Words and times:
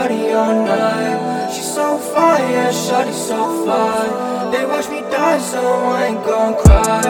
party 0.00 0.30
all 0.32 0.64
night. 0.64 1.52
She's 1.52 1.74
so 1.74 1.98
fire. 1.98 2.50
yeah, 2.50 2.72
shawty 2.72 3.12
so 3.12 3.64
fly. 3.64 4.50
They 4.52 4.64
watch 4.64 4.88
me 4.88 5.00
die, 5.02 5.38
so 5.38 5.60
I 5.60 6.06
ain't 6.08 6.24
gon' 6.24 6.54
cry. 6.62 7.04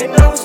And 0.00 0.12
I 0.12 0.28
was 0.30 0.39